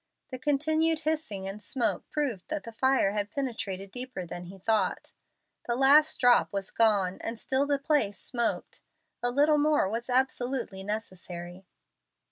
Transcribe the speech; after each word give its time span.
The 0.31 0.39
continued 0.39 1.01
hissing 1.01 1.47
and 1.47 1.61
smoke 1.61 2.09
proved 2.09 2.47
that 2.47 2.63
the 2.63 2.71
fire 2.71 3.11
had 3.11 3.29
penetrated 3.29 3.91
deeper 3.91 4.25
than 4.25 4.45
he 4.45 4.57
thought. 4.57 5.13
The 5.67 5.75
last 5.75 6.19
drop 6.19 6.51
was 6.51 6.71
gone, 6.71 7.19
and 7.21 7.37
still 7.39 7.67
the 7.67 7.77
place 7.77 8.17
smoked. 8.17 8.81
A 9.21 9.29
little 9.29 9.59
more 9.59 9.87
was 9.87 10.09
absolutely 10.09 10.83
necessary. 10.83 11.67